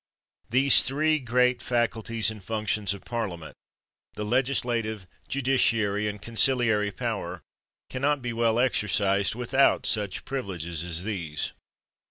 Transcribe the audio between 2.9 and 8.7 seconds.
of Parliament, the legislative, judiciary, and conciliary power, can not be well